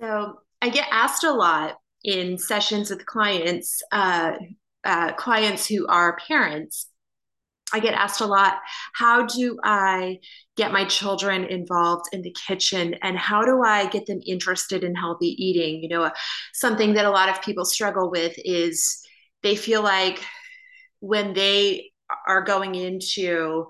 [0.00, 4.32] So I get asked a lot in sessions with clients, uh,
[4.84, 6.88] uh, clients who are parents.
[7.74, 8.56] I get asked a lot,
[8.94, 10.18] how do I
[10.56, 14.94] get my children involved in the kitchen and how do I get them interested in
[14.94, 15.82] healthy eating?
[15.82, 16.10] You know,
[16.54, 18.98] something that a lot of people struggle with is
[19.42, 20.22] they feel like
[21.00, 21.91] when they
[22.26, 23.66] are going into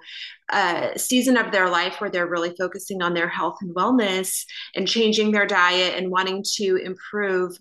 [0.50, 4.44] a season of their life where they're really focusing on their health and wellness
[4.74, 7.56] and changing their diet and wanting to improve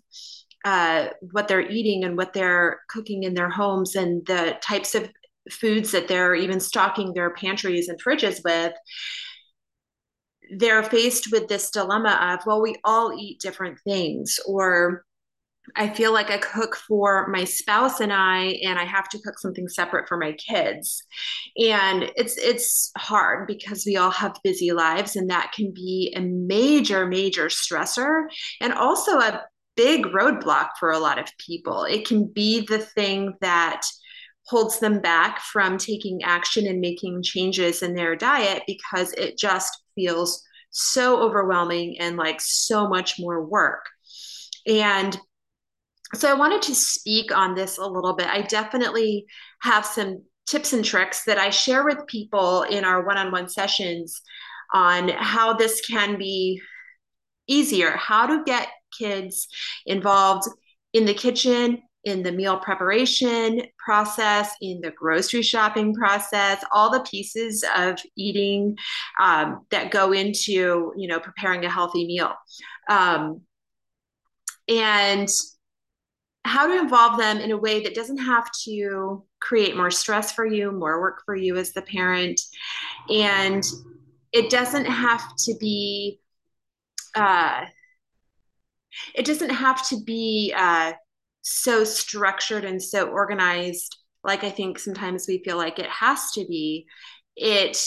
[0.64, 5.10] uh, what they're eating and what they're cooking in their homes and the types of
[5.50, 8.74] foods that they're even stocking their pantries and fridges with
[10.58, 15.04] they're faced with this dilemma of well we all eat different things or
[15.76, 19.40] I feel like I cook for my spouse and I, and I have to cook
[19.40, 21.04] something separate for my kids.
[21.58, 26.22] And it's it's hard because we all have busy lives, and that can be a
[26.22, 28.24] major, major stressor
[28.60, 29.44] and also a
[29.76, 31.84] big roadblock for a lot of people.
[31.85, 33.82] It can be the thing that
[34.48, 39.84] holds them back from taking action and making changes in their diet because it just
[39.96, 43.85] feels so overwhelming and like so much more work.
[44.68, 45.18] And
[46.13, 48.27] so I wanted to speak on this a little bit.
[48.27, 49.26] I definitely
[49.62, 53.48] have some tips and tricks that I share with people in our one on one
[53.48, 54.21] sessions
[54.73, 56.62] on how this can be
[57.48, 58.67] easier, how to get
[58.98, 59.48] kids
[59.85, 60.48] involved
[60.93, 67.01] in the kitchen, in the meal preparation process, in the grocery shopping process, all the
[67.01, 68.75] pieces of eating
[69.22, 72.34] um, that go into, you know, preparing a healthy meal.
[72.89, 73.41] Um,
[74.67, 75.29] and
[76.44, 80.46] how to involve them in a way that doesn't have to create more stress for
[80.46, 82.40] you, more work for you as the parent.
[83.09, 83.64] And
[84.31, 86.19] it doesn't have to be,
[87.16, 87.66] uh,
[89.16, 90.94] it doesn't have to be uh,
[91.42, 96.46] so structured and so organized like I think sometimes we feel like it has to
[96.46, 96.85] be.
[97.35, 97.81] It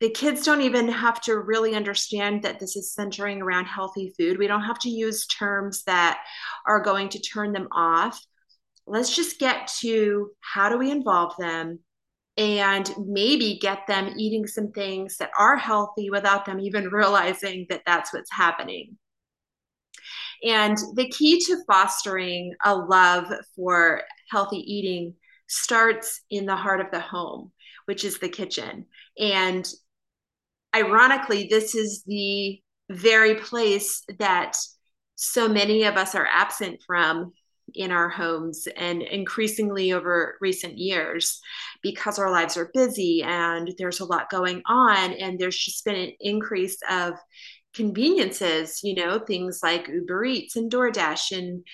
[0.00, 4.38] the kids don't even have to really understand that this is centering around healthy food.
[4.38, 6.22] We don't have to use terms that
[6.66, 8.20] are going to turn them off.
[8.86, 11.78] Let's just get to how do we involve them
[12.36, 17.82] and maybe get them eating some things that are healthy without them even realizing that
[17.86, 18.98] that's what's happening.
[20.44, 25.14] And the key to fostering a love for healthy eating
[25.48, 27.52] starts in the heart of the home,
[27.86, 28.84] which is the kitchen.
[29.18, 29.66] And
[30.74, 32.60] ironically, this is the
[32.90, 34.56] very place that
[35.16, 37.32] so many of us are absent from
[37.74, 41.40] in our homes and increasingly over recent years
[41.82, 45.96] because our lives are busy and there's a lot going on and there's just been
[45.96, 47.14] an increase of
[47.74, 51.64] conveniences you know things like uber eats and doordash and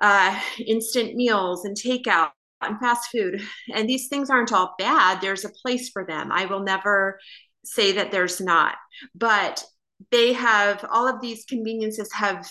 [0.00, 2.30] uh, instant meals and takeout
[2.62, 3.40] and fast food.
[3.72, 5.20] And these things aren't all bad.
[5.20, 6.30] There's a place for them.
[6.32, 7.18] I will never
[7.64, 8.76] say that there's not
[9.14, 9.64] but
[10.10, 12.50] they have all of these conveniences have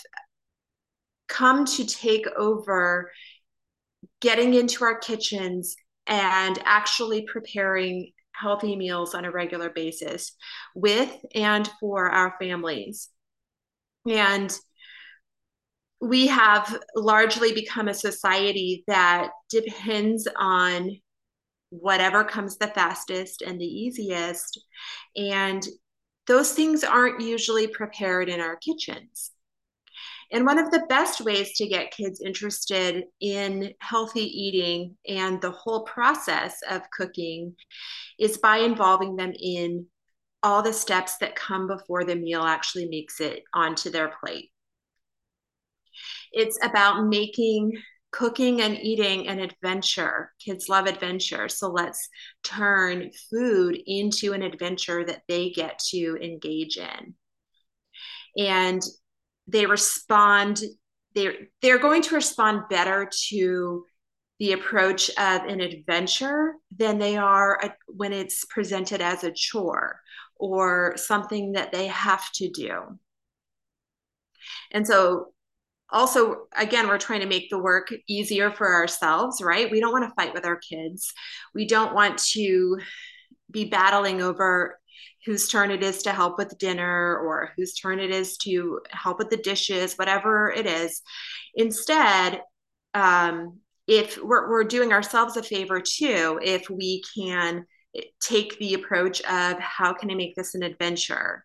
[1.28, 3.10] come to take over
[4.20, 5.76] getting into our kitchens
[6.06, 10.32] and actually preparing healthy meals on a regular basis
[10.74, 13.08] with and for our families.
[14.08, 14.54] And
[16.00, 20.96] we have largely become a society that depends on
[21.70, 24.64] whatever comes the fastest and the easiest.
[25.16, 25.66] And
[26.26, 29.32] those things aren't usually prepared in our kitchens.
[30.32, 35.50] And one of the best ways to get kids interested in healthy eating and the
[35.50, 37.56] whole process of cooking
[38.18, 39.86] is by involving them in
[40.42, 44.50] all the steps that come before the meal actually makes it onto their plate.
[46.32, 47.72] It's about making
[48.10, 50.32] cooking and eating an adventure.
[50.44, 51.48] Kids love adventure.
[51.48, 52.08] So let's
[52.42, 57.14] turn food into an adventure that they get to engage in.
[58.36, 58.82] And
[59.46, 60.60] they respond,
[61.14, 63.84] they're, they're going to respond better to
[64.38, 70.00] the approach of an adventure than they are a, when it's presented as a chore
[70.36, 72.98] or something that they have to do.
[74.70, 75.32] And so
[75.92, 79.70] also again we're trying to make the work easier for ourselves right?
[79.70, 81.12] We don't want to fight with our kids.
[81.54, 82.78] We don't want to
[83.50, 84.78] be battling over
[85.26, 89.18] whose turn it is to help with dinner or whose turn it is to help
[89.18, 91.02] with the dishes whatever it is.
[91.54, 92.40] Instead
[92.94, 97.66] um, if we're, we're doing ourselves a favor too if we can
[98.22, 101.44] take the approach of how can i make this an adventure?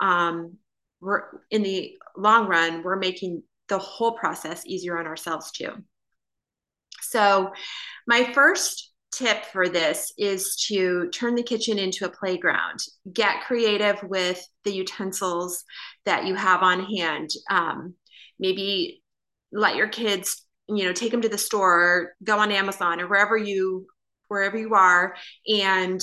[0.00, 0.56] Um,
[1.00, 5.72] we're in the long run, we're making the whole process easier on ourselves too.
[7.02, 7.52] So,
[8.06, 12.80] my first tip for this is to turn the kitchen into a playground.
[13.12, 15.64] Get creative with the utensils
[16.04, 17.30] that you have on hand.
[17.50, 17.94] Um,
[18.38, 19.02] maybe
[19.52, 23.36] let your kids, you know, take them to the store, go on Amazon or wherever
[23.36, 23.86] you
[24.28, 25.16] wherever you are,
[25.46, 26.02] and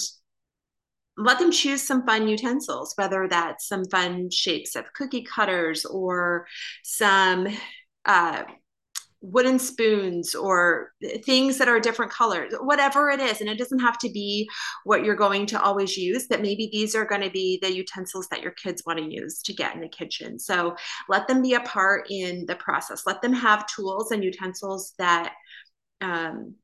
[1.17, 6.45] let them choose some fun utensils, whether that's some fun shapes of cookie cutters or
[6.83, 7.47] some
[8.05, 8.43] uh,
[9.21, 10.91] wooden spoons or
[11.23, 13.41] things that are different colors, whatever it is.
[13.41, 14.47] And it doesn't have to be
[14.83, 18.27] what you're going to always use, but maybe these are going to be the utensils
[18.29, 20.37] that your kids want to use to get in the kitchen.
[20.37, 20.75] So
[21.09, 23.03] let them be a part in the process.
[23.05, 25.33] Let them have tools and utensils that
[26.01, 26.55] um,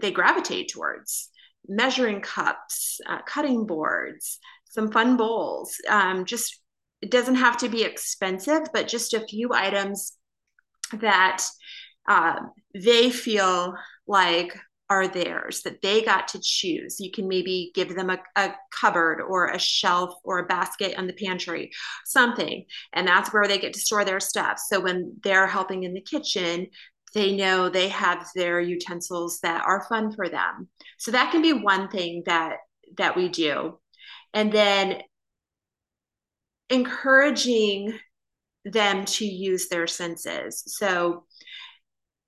[0.00, 1.30] they gravitate towards
[1.68, 5.76] measuring cups, uh, cutting boards, some fun bowls.
[5.88, 6.60] Um, just
[7.02, 10.16] it doesn't have to be expensive, but just a few items
[10.92, 11.44] that
[12.08, 12.40] uh,
[12.74, 13.74] they feel
[14.06, 14.56] like
[14.90, 16.98] are theirs that they got to choose.
[16.98, 21.06] You can maybe give them a, a, cupboard or a shelf or a basket in
[21.06, 21.70] the pantry,
[22.04, 22.64] something.
[22.92, 24.58] And that's where they get to store their stuff.
[24.58, 26.66] So when they're helping in the kitchen,
[27.14, 30.68] they know they have their utensils that are fun for them.
[30.98, 32.58] So that can be one thing that
[32.96, 33.78] that we do.
[34.32, 35.02] And then
[36.68, 37.98] encouraging
[38.64, 40.62] them to use their senses.
[40.66, 41.24] So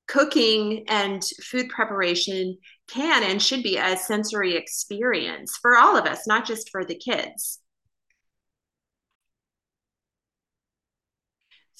[0.08, 2.58] cooking and food preparation
[2.88, 6.96] can and should be a sensory experience for all of us, not just for the
[6.96, 7.61] kids.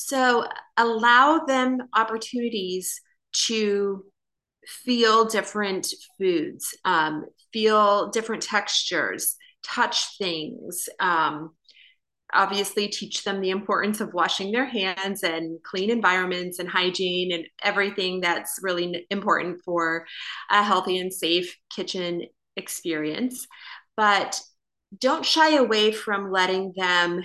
[0.07, 0.47] So
[0.77, 3.01] allow them opportunities
[3.47, 4.05] to
[4.67, 5.87] feel different
[6.19, 11.51] foods, um, feel different textures, touch things, um,
[12.35, 17.47] obviously teach them the importance of washing their hands and clean environments and hygiene and
[17.63, 20.05] everything that's really important for
[20.51, 22.23] a healthy and safe kitchen
[22.57, 23.47] experience.
[23.97, 24.41] But
[24.99, 27.23] don't shy away from letting them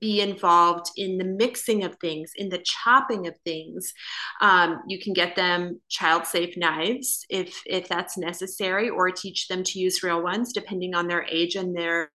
[0.00, 3.92] be involved in the mixing of things, in the chopping of things.
[4.40, 9.62] Um, you can get them child safe knives if if that's necessary, or teach them
[9.64, 12.10] to use real ones depending on their age and their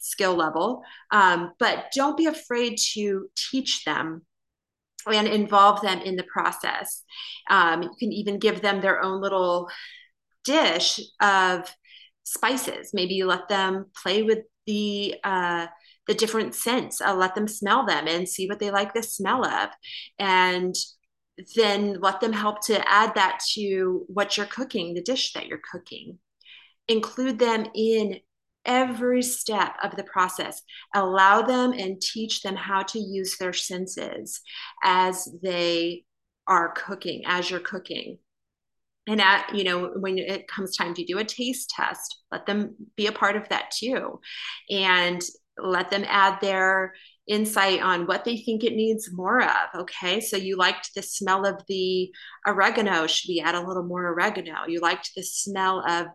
[0.00, 0.82] skill level.
[1.10, 4.22] Um, but don't be afraid to teach them
[5.06, 7.02] and involve them in the process.
[7.50, 9.68] Um, you can even give them their own little
[10.44, 11.70] dish of
[12.24, 12.90] spices.
[12.94, 15.66] Maybe you let them play with the uh,
[16.06, 17.00] the different scents.
[17.00, 19.70] I'll let them smell them and see what they like the smell of,
[20.18, 20.74] and
[21.56, 25.60] then let them help to add that to what you're cooking, the dish that you're
[25.72, 26.18] cooking.
[26.86, 28.20] Include them in
[28.64, 30.62] every step of the process.
[30.94, 34.40] Allow them and teach them how to use their senses
[34.82, 36.04] as they
[36.46, 38.18] are cooking, as you're cooking.
[39.06, 42.74] And at, you know, when it comes time to do a taste test, let them
[42.96, 44.20] be a part of that too.
[44.70, 45.20] And
[45.62, 46.94] let them add their
[47.26, 49.68] insight on what they think it needs more of.
[49.74, 50.20] Okay.
[50.20, 52.12] So you liked the smell of the
[52.46, 53.06] oregano.
[53.06, 54.66] Should we add a little more oregano?
[54.66, 56.08] You liked the smell of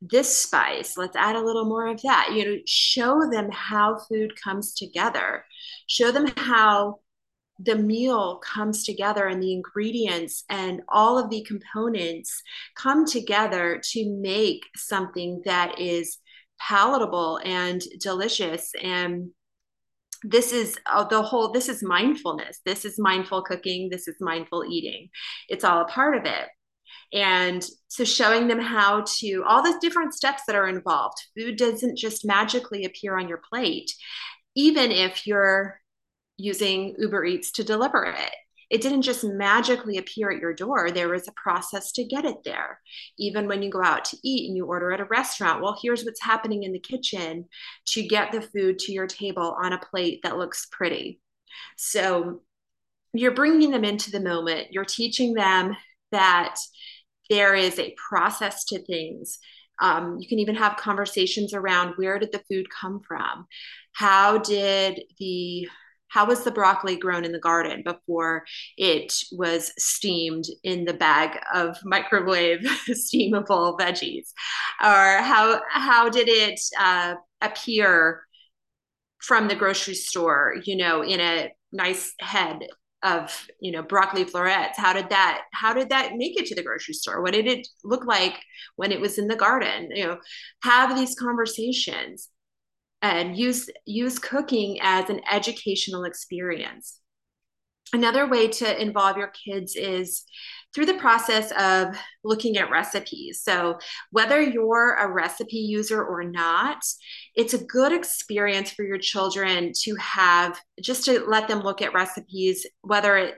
[0.00, 4.32] this spice let's add a little more of that you know show them how food
[4.40, 5.44] comes together
[5.88, 7.00] show them how
[7.58, 12.42] the meal comes together and the ingredients and all of the components
[12.76, 16.18] come together to make something that is
[16.60, 18.70] palatable and delicious.
[18.82, 19.30] And
[20.22, 22.60] this is uh, the whole this is mindfulness.
[22.64, 23.88] This is mindful cooking.
[23.90, 25.10] This is mindful eating.
[25.48, 26.48] It's all a part of it.
[27.12, 31.16] And so showing them how to all the different steps that are involved.
[31.36, 33.90] Food doesn't just magically appear on your plate,
[34.54, 35.80] even if you're
[36.36, 38.32] using Uber Eats to deliver it.
[38.70, 40.90] It didn't just magically appear at your door.
[40.90, 42.80] There was a process to get it there.
[43.18, 46.04] Even when you go out to eat and you order at a restaurant, well, here's
[46.04, 47.46] what's happening in the kitchen
[47.86, 51.20] to get the food to your table on a plate that looks pretty.
[51.76, 52.42] So
[53.14, 54.68] you're bringing them into the moment.
[54.70, 55.74] You're teaching them
[56.12, 56.56] that
[57.30, 59.38] there is a process to things.
[59.80, 63.46] Um, you can even have conversations around where did the food come from?
[63.92, 65.68] How did the
[66.08, 68.44] how was the broccoli grown in the garden before
[68.76, 72.60] it was steamed in the bag of microwave
[72.90, 74.28] steamable veggies?
[74.82, 78.22] Or how how did it uh, appear
[79.20, 82.60] from the grocery store you know in a nice head
[83.02, 84.78] of you know broccoli florets?
[84.78, 87.22] How did that how did that make it to the grocery store?
[87.22, 88.34] What did it look like
[88.76, 89.90] when it was in the garden?
[89.94, 90.18] You know
[90.62, 92.28] have these conversations
[93.02, 97.00] and use use cooking as an educational experience
[97.92, 100.24] another way to involve your kids is
[100.74, 103.40] through the process of looking at recipes.
[103.42, 103.78] So,
[104.10, 106.82] whether you're a recipe user or not,
[107.34, 111.94] it's a good experience for your children to have just to let them look at
[111.94, 113.34] recipes, whether it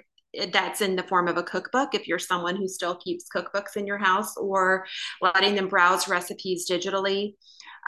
[0.52, 3.86] that's in the form of a cookbook if you're someone who still keeps cookbooks in
[3.86, 4.86] your house or
[5.20, 7.34] letting them browse recipes digitally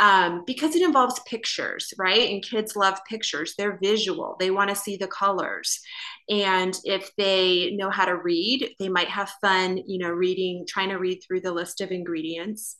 [0.00, 2.30] um, because it involves pictures, right?
[2.30, 3.54] And kids love pictures.
[3.56, 5.80] They're visual, they want to see the colors.
[6.28, 10.88] And if they know how to read, they might have fun, you know, reading, trying
[10.90, 12.76] to read through the list of ingredients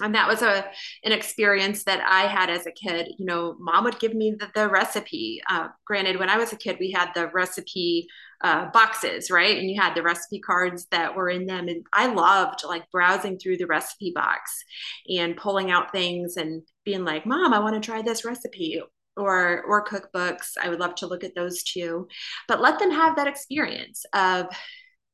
[0.00, 0.64] and that was a
[1.04, 3.08] an experience that I had as a kid.
[3.18, 5.40] You know, mom would give me the, the recipe.
[5.48, 8.08] Uh, granted, when I was a kid, we had the recipe
[8.42, 9.58] uh, boxes, right?
[9.58, 13.38] And you had the recipe cards that were in them, and I loved like browsing
[13.38, 14.62] through the recipe box
[15.08, 18.80] and pulling out things and being like, "Mom, I want to try this recipe."
[19.16, 20.52] Or, or cookbooks.
[20.62, 22.06] I would love to look at those too.
[22.46, 24.46] But let them have that experience of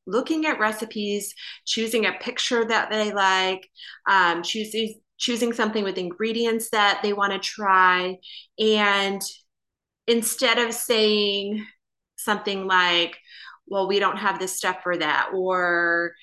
[0.07, 1.33] looking at recipes,
[1.65, 3.67] choosing a picture that they like,
[4.07, 8.17] um, choosing choosing something with ingredients that they want to try,
[8.59, 9.21] and
[10.07, 11.65] instead of saying
[12.17, 13.17] something like,
[13.67, 16.13] "Well, we don't have this stuff for that," or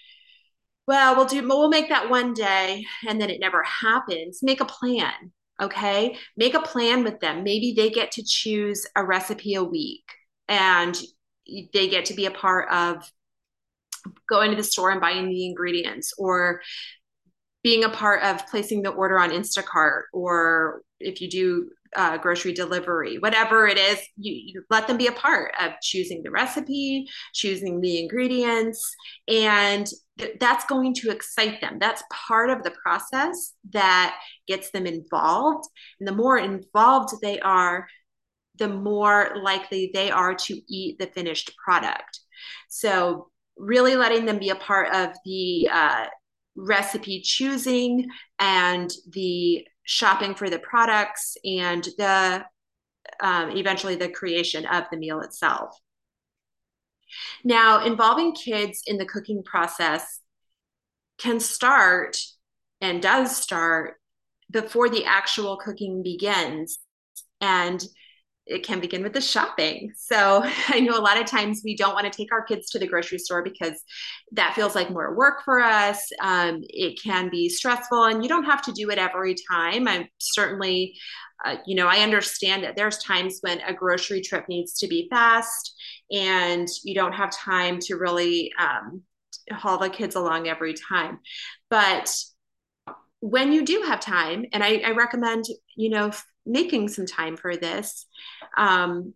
[0.86, 4.42] well, we'll do we'll make that one day and then it never happens.
[4.42, 6.16] Make a plan, okay?
[6.36, 7.44] Make a plan with them.
[7.44, 10.04] Maybe they get to choose a recipe a week
[10.48, 11.00] and
[11.72, 13.10] they get to be a part of
[14.28, 16.60] going to the store and buying the ingredients or
[17.62, 22.52] being a part of placing the order on Instacart or if you do uh, grocery
[22.52, 27.06] delivery, whatever it is, you, you, let them be a part of choosing the recipe,
[27.34, 28.94] choosing the ingredients,
[29.28, 29.86] and
[30.18, 31.78] th- that's going to excite them.
[31.78, 34.18] That's part of the process that
[34.48, 35.68] gets them involved.
[36.00, 37.86] And the more involved they are,
[38.58, 42.20] the more likely they are to eat the finished product.
[42.68, 46.06] So really letting them be a part of the uh,
[46.56, 52.44] recipe choosing and the shopping for the products and the
[53.20, 55.76] um, eventually the creation of the meal itself.
[57.44, 60.20] Now, involving kids in the cooking process
[61.18, 62.16] can start
[62.80, 63.96] and does start
[64.50, 66.78] before the actual cooking begins.
[67.40, 67.82] And
[68.46, 69.92] it can begin with the shopping.
[69.96, 72.78] So I know a lot of times we don't want to take our kids to
[72.78, 73.82] the grocery store because
[74.32, 76.10] that feels like more work for us.
[76.20, 79.86] Um, it can be stressful, and you don't have to do it every time.
[79.86, 80.94] I'm certainly,
[81.44, 85.08] uh, you know, I understand that there's times when a grocery trip needs to be
[85.10, 85.74] fast
[86.10, 89.02] and you don't have time to really um,
[89.50, 91.18] haul the kids along every time.
[91.70, 92.14] But
[93.22, 95.44] when you do have time, and I, I recommend,
[95.76, 96.10] you know,
[96.44, 98.06] making some time for this
[98.58, 99.14] um,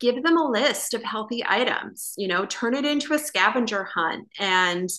[0.00, 4.26] give them a list of healthy items you know turn it into a scavenger hunt
[4.40, 4.90] and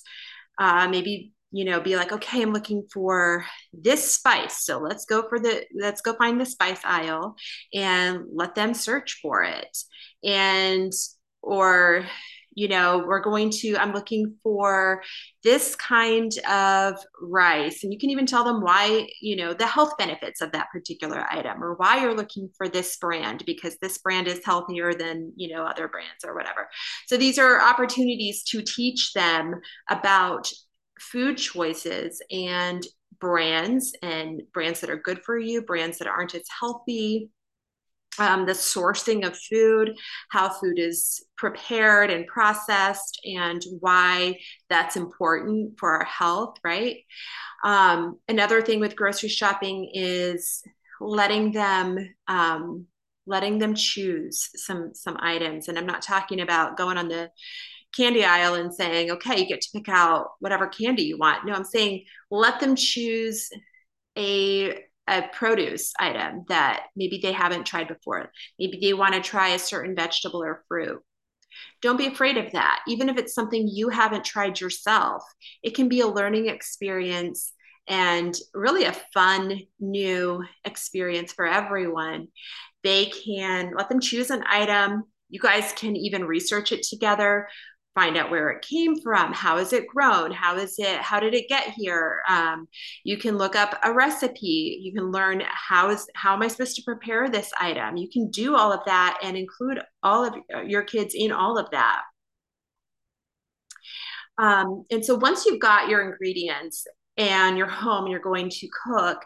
[0.59, 5.27] uh, maybe you know be like okay i'm looking for this spice so let's go
[5.27, 7.35] for the let's go find the spice aisle
[7.73, 9.77] and let them search for it.
[10.23, 10.93] And
[11.41, 12.05] or
[12.55, 15.01] you know we're going to i'm looking for
[15.43, 17.83] this kind of rice.
[17.83, 21.25] And you can even tell them why you know the health benefits of that particular
[21.29, 25.53] item or why you're looking for this brand because this brand is healthier than you
[25.53, 26.69] know other brands or whatever.
[27.07, 29.55] So these are opportunities to teach them
[29.89, 30.49] about
[30.99, 32.85] food choices and
[33.19, 37.29] brands and brands that are good for you brands that aren't as healthy
[38.19, 39.95] um, the sourcing of food,
[40.29, 44.37] how food is prepared and processed, and why
[44.69, 46.97] that's important for our health, right?
[47.63, 50.63] Um, another thing with grocery shopping is
[50.99, 52.85] letting them um,
[53.25, 57.29] letting them choose some some items, and I'm not talking about going on the
[57.95, 61.45] candy aisle and saying, okay, you get to pick out whatever candy you want.
[61.45, 63.49] No, I'm saying let them choose
[64.17, 68.31] a a produce item that maybe they haven't tried before.
[68.57, 71.01] Maybe they want to try a certain vegetable or fruit.
[71.81, 72.81] Don't be afraid of that.
[72.87, 75.23] Even if it's something you haven't tried yourself,
[75.61, 77.53] it can be a learning experience
[77.87, 82.29] and really a fun new experience for everyone.
[82.83, 85.03] They can let them choose an item.
[85.29, 87.47] You guys can even research it together
[87.95, 91.33] find out where it came from how is it grown how is it how did
[91.33, 92.21] it get here?
[92.27, 92.67] Um,
[93.03, 94.79] you can look up a recipe.
[94.81, 97.97] You can learn how is how am i supposed to prepare this item?
[97.97, 100.35] You can do all of that and include all of
[100.67, 102.01] your kids in all of that.
[104.37, 109.23] Um, and so once you've got your ingredients and you're home you're going to cook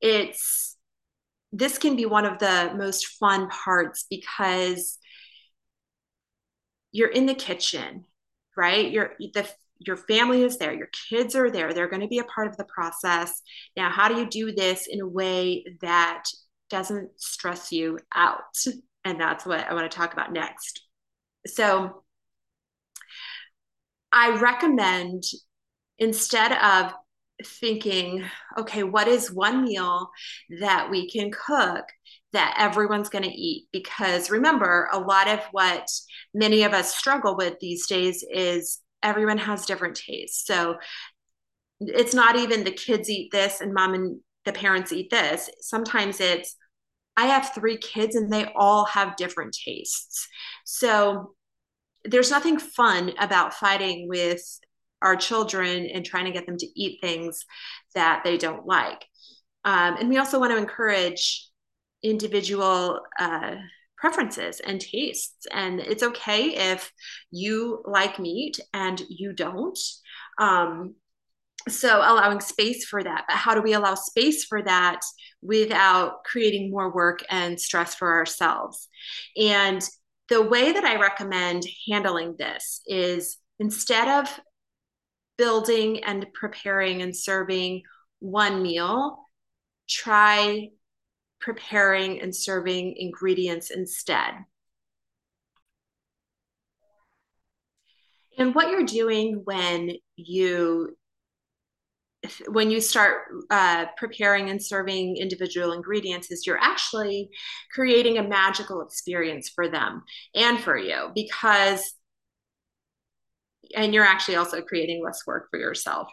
[0.00, 0.76] it's
[1.52, 4.98] this can be one of the most fun parts because
[6.96, 8.06] you're in the kitchen,
[8.56, 8.90] right?
[8.90, 9.48] You're the
[9.78, 12.56] your family is there, your kids are there, they're going to be a part of
[12.56, 13.42] the process.
[13.76, 16.24] Now, how do you do this in a way that
[16.70, 18.56] doesn't stress you out?
[19.04, 20.80] And that's what I want to talk about next.
[21.46, 22.02] So,
[24.10, 25.24] I recommend
[25.98, 26.92] instead of
[27.44, 28.24] thinking,
[28.58, 30.10] okay, what is one meal
[30.60, 31.84] that we can cook
[32.32, 33.68] that everyone's going to eat?
[33.72, 35.88] Because remember, a lot of what
[36.34, 40.46] many of us struggle with these days is everyone has different tastes.
[40.46, 40.76] So
[41.80, 45.50] it's not even the kids eat this and mom and the parents eat this.
[45.60, 46.56] Sometimes it's,
[47.16, 50.28] I have three kids and they all have different tastes.
[50.64, 51.34] So
[52.04, 54.40] there's nothing fun about fighting with
[55.02, 57.44] our children and trying to get them to eat things
[57.94, 59.04] that they don't like.
[59.64, 61.45] Um, and we also want to encourage
[62.10, 63.56] individual uh,
[63.96, 65.46] preferences and tastes.
[65.52, 66.92] And it's okay if
[67.30, 69.78] you like meat and you don't.
[70.38, 70.94] Um,
[71.68, 73.24] so allowing space for that.
[73.26, 75.00] But how do we allow space for that
[75.42, 78.88] without creating more work and stress for ourselves?
[79.36, 79.82] And
[80.28, 84.40] the way that I recommend handling this is instead of
[85.38, 87.82] building and preparing and serving
[88.20, 89.18] one meal,
[89.88, 90.70] try
[91.40, 94.32] preparing and serving ingredients instead.
[98.38, 100.96] And what you're doing when you
[102.48, 107.30] when you start uh, preparing and serving individual ingredients is you're actually
[107.72, 110.02] creating a magical experience for them
[110.34, 111.94] and for you because
[113.74, 116.08] and you're actually also creating less work for yourself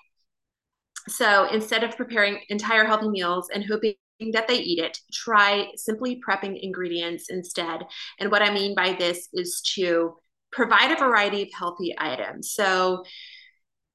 [1.08, 3.94] so instead of preparing entire healthy meals and hoping
[4.32, 7.82] that they eat it, try simply prepping ingredients instead.
[8.20, 10.16] And what I mean by this is to
[10.52, 12.54] provide a variety of healthy items.
[12.54, 13.04] So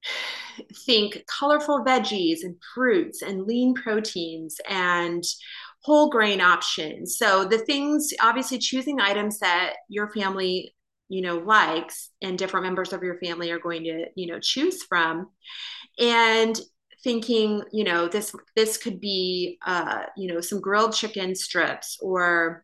[0.85, 5.23] think colorful veggies and fruits and lean proteins and
[5.83, 7.17] whole grain options.
[7.17, 10.73] So the things obviously choosing items that your family
[11.09, 14.83] you know likes and different members of your family are going to you know choose
[14.83, 15.27] from
[15.99, 16.59] and
[17.03, 22.63] thinking, you know, this this could be, uh, you know, some grilled chicken strips or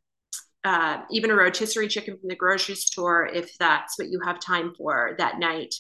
[0.63, 4.73] uh, even a rotisserie chicken from the grocery store if that's what you have time
[4.77, 5.75] for that night.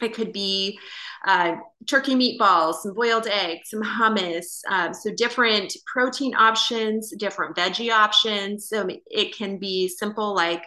[0.00, 0.78] It could be
[1.26, 7.90] uh, turkey meatballs, some boiled eggs, some hummus, um, so different protein options, different veggie
[7.90, 8.68] options.
[8.68, 10.62] So it can be simple like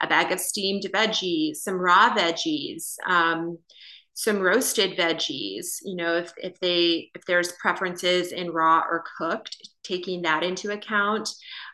[0.00, 2.96] a bag of steamed veggies, some raw veggies.
[3.06, 3.58] Um,
[4.18, 9.68] some roasted veggies you know if, if they if there's preferences in raw or cooked
[9.84, 11.28] taking that into account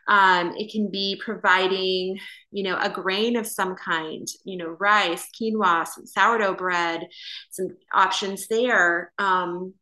[0.09, 2.19] um, it can be providing
[2.51, 7.07] you know a grain of some kind you know rice quinoa some sourdough bread
[7.49, 9.73] some options there um,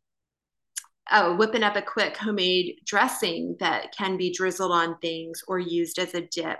[1.10, 5.98] oh, whipping up a quick homemade dressing that can be drizzled on things or used
[5.98, 6.58] as a dip.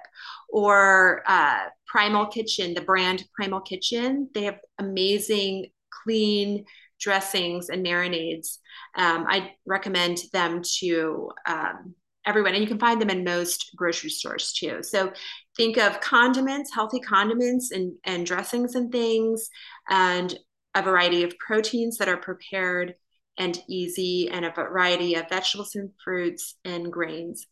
[0.48, 5.70] Or uh, Primal Kitchen, the brand Primal Kitchen, they have amazing
[6.02, 6.64] clean
[7.00, 8.58] dressings and marinades.
[8.96, 14.10] Um, I recommend them to um, everyone, and you can find them in most grocery
[14.10, 14.82] stores too.
[14.82, 15.12] So
[15.56, 19.48] think of condiments, healthy condiments, and, and dressings and things,
[19.88, 20.38] and
[20.74, 22.94] a variety of proteins that are prepared
[23.38, 27.46] and easy, and a variety of vegetables and fruits and grains.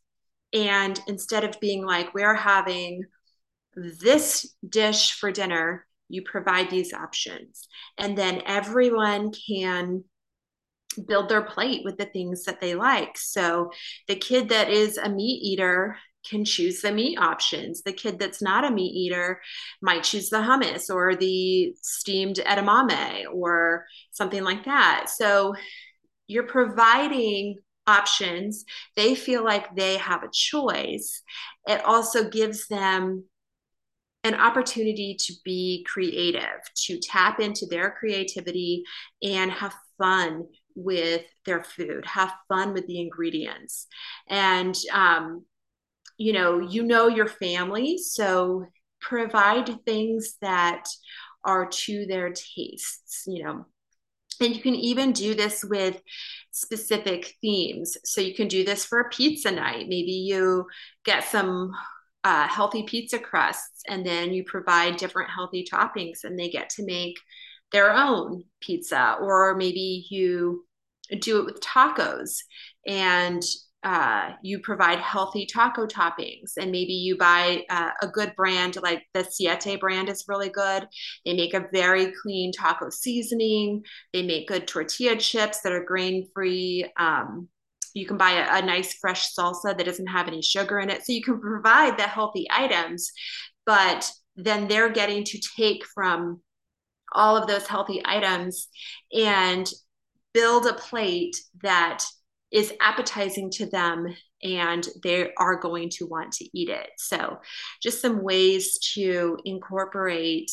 [0.53, 3.05] And instead of being like, we're having
[3.75, 7.69] this dish for dinner, you provide these options
[7.99, 10.05] and then everyone can
[11.07, 13.71] build their plate with the things that they like so
[14.09, 15.97] the kid that is a meat eater
[16.29, 17.83] can choose the meat options.
[17.83, 19.41] The kid that's not a meat eater
[19.81, 25.07] might choose the hummus or the steamed edamame or something like that.
[25.09, 25.55] So
[26.27, 28.65] you're providing options.
[28.97, 31.23] They feel like they have a choice.
[31.67, 33.25] It also gives them
[34.25, 38.85] an opportunity to be creative, to tap into their creativity
[39.23, 43.87] and have fun with their food, have fun with the ingredients.
[44.29, 45.45] And, um,
[46.19, 48.67] you know, you know your family, so
[49.01, 50.85] provide things that
[51.45, 53.67] are to their tastes, you know.
[54.41, 56.01] And you can even do this with
[56.51, 57.97] specific themes.
[58.05, 59.89] So you can do this for a pizza night.
[59.89, 60.67] Maybe you
[61.05, 61.73] get some
[62.25, 66.85] uh, healthy pizza crusts and then you provide different healthy toppings and they get to
[66.85, 67.19] make
[67.73, 70.65] their own pizza or maybe you
[71.21, 72.39] do it with tacos
[72.87, 73.43] and
[73.83, 79.05] uh, you provide healthy taco toppings and maybe you buy uh, a good brand like
[79.15, 80.87] the siete brand is really good.
[81.25, 83.83] They make a very clean taco seasoning.
[84.13, 87.49] They make good tortilla chips that are grain free um,
[87.95, 91.05] you can buy a, a nice fresh salsa that doesn't have any sugar in it
[91.05, 93.13] so you can provide the healthy items
[93.67, 96.41] but then they're getting to take from
[97.13, 98.69] all of those healthy items
[99.13, 99.71] and
[100.33, 102.05] build a plate that
[102.53, 104.07] is appetizing to them
[104.43, 106.89] and they are going to want to eat it.
[106.97, 107.39] So,
[107.83, 110.51] just some ways to incorporate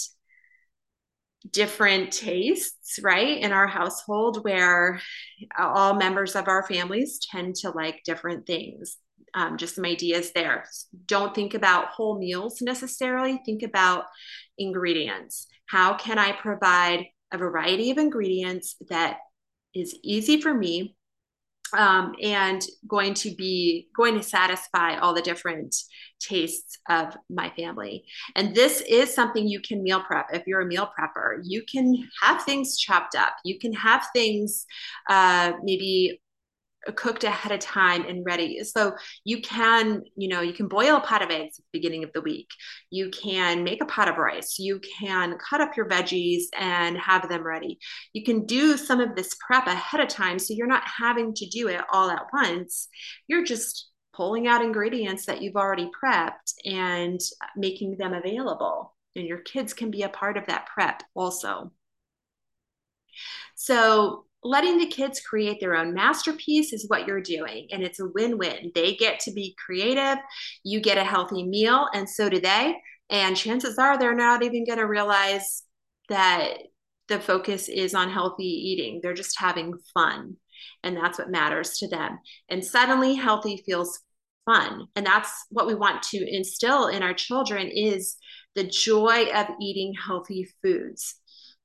[1.51, 4.99] different tastes, right, in our household where
[5.57, 8.97] all members of our families tend to like different things.
[9.33, 10.65] Um, just some ideas there.
[11.05, 14.05] Don't think about whole meals necessarily, think about
[14.57, 15.47] ingredients.
[15.67, 19.19] How can I provide a variety of ingredients that
[19.75, 20.96] is easy for me
[21.73, 25.75] um, and going to be going to satisfy all the different
[26.19, 28.05] tastes of my family.
[28.35, 30.27] And this is something you can meal prep.
[30.33, 33.35] If you're a meal prepper, you can have things chopped up.
[33.43, 34.65] You can have things
[35.09, 36.21] uh, maybe
[36.95, 38.63] cooked ahead of time and ready.
[38.63, 42.03] So you can, you know, you can boil a pot of eggs at the beginning
[42.03, 42.49] of the week.
[42.89, 44.57] You can make a pot of rice.
[44.59, 47.79] You can cut up your veggies and have them ready.
[48.13, 51.45] You can do some of this prep ahead of time so you're not having to
[51.47, 52.87] do it all at once.
[53.27, 57.19] You're just pulling out ingredients that you've already prepped and
[57.55, 58.95] making them available.
[59.15, 61.71] And your kids can be a part of that prep also.
[63.55, 68.07] So letting the kids create their own masterpiece is what you're doing and it's a
[68.07, 68.71] win-win.
[68.75, 70.17] They get to be creative
[70.63, 72.75] you get a healthy meal and so do they.
[73.09, 75.63] And chances are they're not even going to realize
[76.09, 76.57] that
[77.07, 78.99] the focus is on healthy eating.
[79.01, 80.35] They're just having fun
[80.83, 82.19] and that's what matters to them.
[82.49, 83.99] And suddenly healthy feels
[84.45, 88.15] fun and that's what we want to instill in our children is
[88.55, 91.15] the joy of eating healthy foods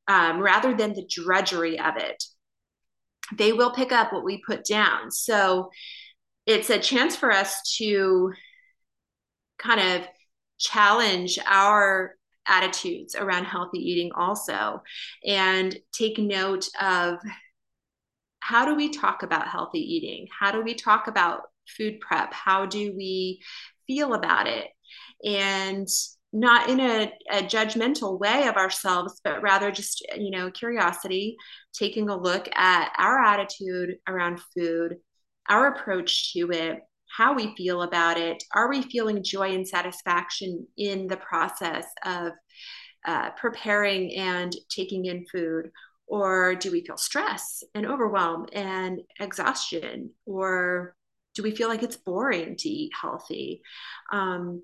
[0.08, 2.22] um, rather than the drudgery of it
[3.36, 5.10] they will pick up what we put down.
[5.10, 5.70] So
[6.46, 8.32] it's a chance for us to
[9.58, 10.08] kind of
[10.58, 12.16] challenge our
[12.46, 14.82] attitudes around healthy eating also
[15.24, 17.18] and take note of
[18.40, 20.26] how do we talk about healthy eating?
[20.36, 21.42] How do we talk about
[21.76, 22.32] food prep?
[22.32, 23.40] How do we
[23.86, 24.66] feel about it?
[25.24, 25.86] And
[26.32, 31.36] not in a, a, judgmental way of ourselves, but rather just, you know, curiosity,
[31.74, 34.96] taking a look at our attitude around food,
[35.48, 36.80] our approach to it,
[37.14, 38.42] how we feel about it.
[38.54, 42.32] Are we feeling joy and satisfaction in the process of
[43.06, 45.70] uh, preparing and taking in food?
[46.06, 50.10] Or do we feel stress and overwhelm and exhaustion?
[50.24, 50.94] Or
[51.34, 53.62] do we feel like it's boring to eat healthy?
[54.10, 54.62] Um,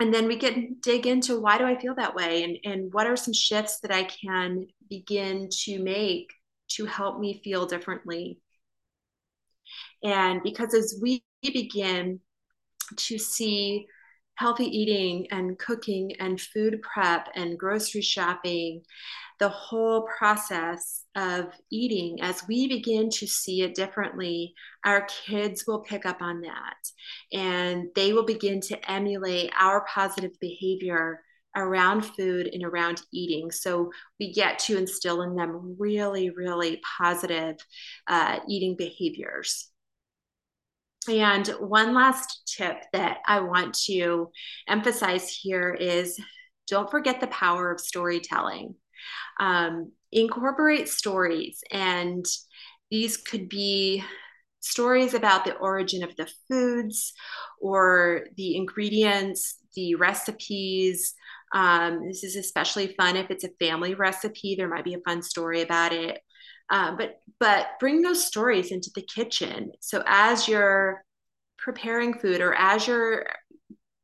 [0.00, 3.06] and then we can dig into why do I feel that way and, and what
[3.06, 6.32] are some shifts that I can begin to make
[6.70, 8.40] to help me feel differently.
[10.02, 12.20] And because as we begin
[12.96, 13.86] to see
[14.36, 18.82] healthy eating and cooking and food prep and grocery shopping
[19.40, 25.80] the whole process of eating, as we begin to see it differently, our kids will
[25.80, 26.76] pick up on that
[27.32, 31.20] and they will begin to emulate our positive behavior
[31.56, 33.50] around food and around eating.
[33.50, 37.56] So we get to instill in them really, really positive
[38.08, 39.70] uh, eating behaviors.
[41.08, 44.30] And one last tip that I want to
[44.68, 46.18] emphasize here is
[46.66, 48.74] don't forget the power of storytelling.
[49.38, 52.24] Um, incorporate stories and
[52.90, 54.02] these could be
[54.60, 57.12] stories about the origin of the foods
[57.60, 61.14] or the ingredients the recipes.
[61.52, 64.54] Um, this is especially fun if it's a family recipe.
[64.54, 66.20] There might be a fun story about it
[66.70, 71.04] um, but but bring those stories into the kitchen so as you're
[71.58, 73.26] preparing food or as you're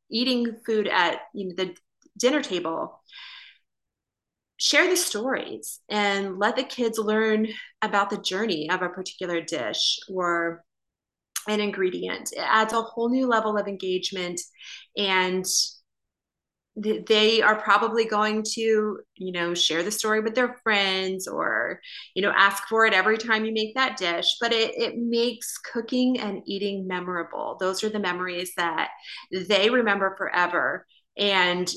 [0.09, 1.75] eating food at you know the
[2.17, 3.01] dinner table
[4.57, 7.47] share the stories and let the kids learn
[7.81, 10.63] about the journey of a particular dish or
[11.47, 12.31] an ingredient.
[12.31, 14.39] It adds a whole new level of engagement
[14.95, 15.45] and
[16.75, 21.81] they are probably going to you know share the story with their friends or
[22.15, 25.57] you know ask for it every time you make that dish but it, it makes
[25.57, 28.89] cooking and eating memorable those are the memories that
[29.49, 30.85] they remember forever
[31.17, 31.73] and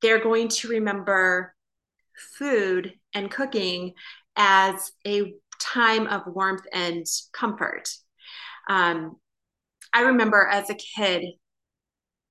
[0.00, 1.54] they're going to remember
[2.38, 3.92] food and cooking
[4.36, 7.88] as a time of warmth and comfort.
[8.68, 9.16] Um,
[9.92, 11.24] I remember as a kid,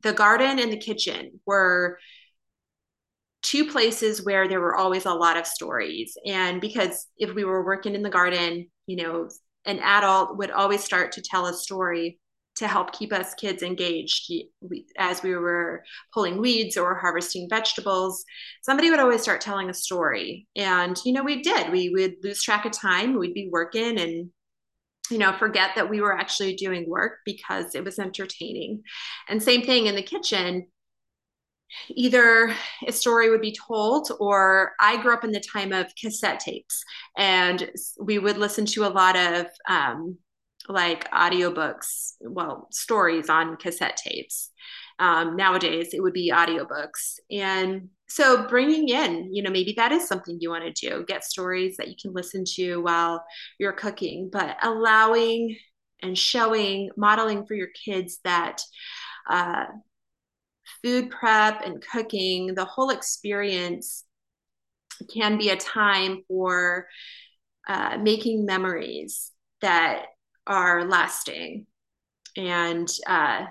[0.04, 1.98] the garden and the kitchen were
[3.42, 6.16] two places where there were always a lot of stories.
[6.26, 9.30] And because if we were working in the garden, you know,
[9.66, 12.20] an adult would always start to tell a story
[12.56, 14.32] to help keep us kids engaged
[14.98, 15.84] as we were
[16.14, 18.26] pulling weeds or harvesting vegetables
[18.62, 20.48] somebody would always start telling a story.
[20.56, 21.72] And you know we did.
[21.72, 23.18] We would lose track of time.
[23.18, 24.30] We'd be working and
[25.12, 28.84] you know forget that we were actually doing work because it was entertaining.
[29.30, 30.68] And same thing in the kitchen.
[31.90, 32.54] Either
[32.86, 36.84] a story would be told or i grew up in the time of cassette tapes
[37.18, 40.18] and we would listen to a lot of um,
[40.68, 44.52] like audiobooks well stories on cassette tapes
[45.02, 47.20] um, nowadays it would be audiobooks.
[47.30, 51.24] And so bringing in you know maybe that is something you want to do get
[51.24, 53.24] stories that you can listen to while
[53.58, 55.56] you're cooking but allowing
[56.02, 58.62] and showing modeling for your kids that
[59.30, 59.66] uh,
[60.82, 64.04] food prep and cooking, the whole experience
[65.14, 66.88] can be a time for
[67.68, 70.06] uh, making memories that
[70.48, 71.66] are lasting.
[72.38, 73.46] And uh,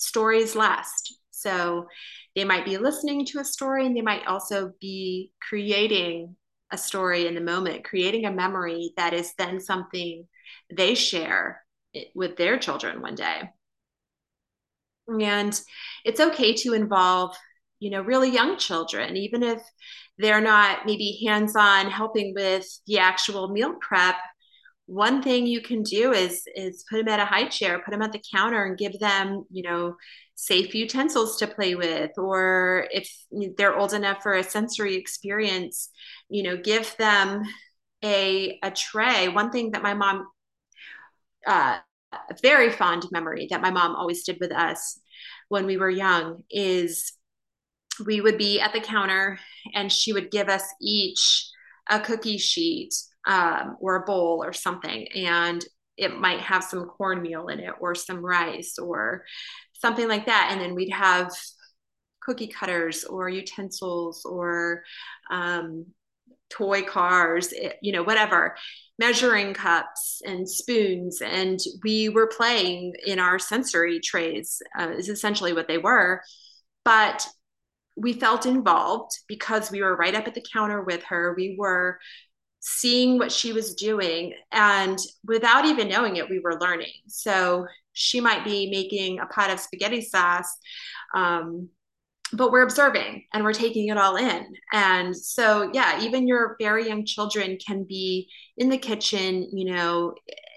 [0.00, 1.18] stories last.
[1.30, 1.86] So
[2.34, 6.36] they might be listening to a story and they might also be creating
[6.70, 10.26] a story in the moment, creating a memory that is then something
[10.72, 11.64] they share
[12.14, 13.50] with their children one day.
[15.08, 15.60] And
[16.04, 17.36] it's okay to involve,
[17.80, 19.60] you know, really young children, even if
[20.18, 24.14] they're not maybe hands on helping with the actual meal prep.
[24.90, 28.02] One thing you can do is is put them at a high chair, put them
[28.02, 29.94] at the counter, and give them, you know,
[30.34, 32.10] safe utensils to play with.
[32.18, 33.08] Or if
[33.56, 35.90] they're old enough for a sensory experience,
[36.28, 37.44] you know, give them
[38.04, 39.28] a a tray.
[39.28, 40.26] One thing that my mom
[41.46, 41.78] uh,
[42.12, 44.98] a very fond memory that my mom always did with us
[45.48, 47.12] when we were young is
[48.04, 49.38] we would be at the counter
[49.72, 51.48] and she would give us each
[51.88, 52.92] a cookie sheet
[53.26, 55.64] um, or a bowl or something and
[55.96, 59.24] it might have some cornmeal in it or some rice or
[59.74, 60.48] something like that.
[60.50, 61.30] And then we'd have
[62.22, 64.82] cookie cutters or utensils or
[65.30, 65.86] um,
[66.48, 68.56] toy cars eh, you know whatever
[68.98, 71.22] measuring cups and spoons.
[71.22, 76.20] And we were playing in our sensory trays uh, is essentially what they were.
[76.84, 77.26] But
[77.96, 81.34] we felt involved because we were right up at the counter with her.
[81.34, 81.98] We were
[82.60, 88.20] seeing what she was doing and without even knowing it we were learning so she
[88.20, 90.58] might be making a pot of spaghetti sauce
[91.14, 91.68] um,
[92.32, 94.54] but we're observing and we're taking it all in.
[94.72, 100.14] And so, yeah, even your very young children can be in the kitchen, you know,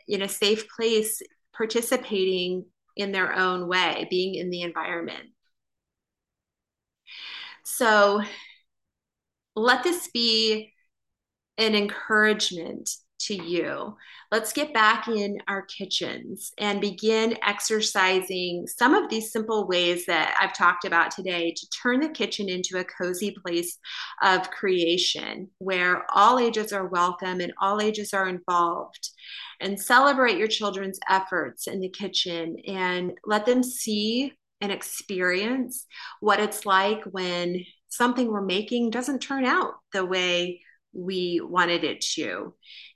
[0.07, 1.21] in a safe place,
[1.55, 5.29] participating in their own way, being in the environment.
[7.63, 8.21] So,
[9.55, 10.72] let this be
[11.57, 12.89] an encouragement
[13.19, 13.95] to you.
[14.31, 20.35] Let's get back in our kitchens and begin exercising some of these simple ways that
[20.39, 23.77] I've talked about today to turn the kitchen into a cozy place
[24.21, 29.09] of creation where all ages are welcome and all ages are involved.
[29.61, 35.85] And celebrate your children's efforts in the kitchen and let them see and experience
[36.19, 40.59] what it's like when something we're making doesn't turn out the way
[40.93, 42.53] we wanted it to.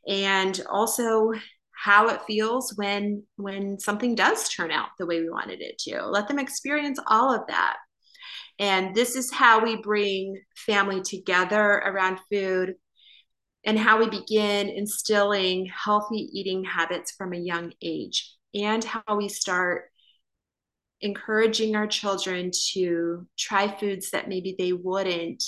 [0.08, 1.32] And also
[1.78, 6.06] how it feels when when something does turn out the way we wanted it to.
[6.08, 7.78] Let them experience all of that.
[8.60, 12.74] And this is how we bring family together around food
[13.64, 19.30] and how we begin instilling healthy eating habits from a young age and how we
[19.30, 19.84] start
[21.02, 25.44] encouraging our children to try foods that maybe they wouldn't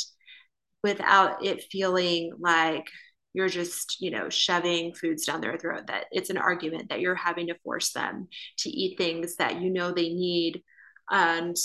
[0.84, 2.88] without it feeling like
[3.34, 7.16] you're just you know shoving foods down their throat that it's an argument that you're
[7.16, 10.64] having to force them to eat things that you know they need.
[11.12, 11.56] And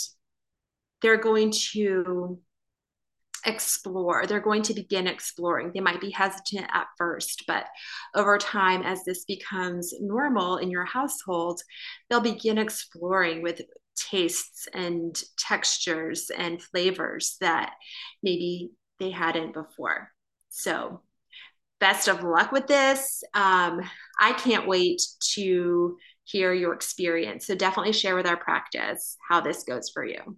[1.02, 2.40] they're going to
[3.46, 5.70] explore they're going to begin exploring.
[5.74, 7.66] They might be hesitant at first but
[8.14, 11.60] over time as this becomes normal in your household
[12.08, 13.60] they'll begin exploring with
[13.96, 17.74] tastes and textures and flavors that
[18.22, 20.10] maybe they hadn't before.
[20.48, 21.02] So,
[21.80, 23.22] best of luck with this.
[23.34, 23.80] Um,
[24.20, 25.02] I can't wait
[25.34, 27.46] to hear your experience.
[27.46, 30.36] So, definitely share with our practice how this goes for you.